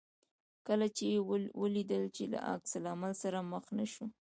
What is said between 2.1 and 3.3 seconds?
چې له عکس العمل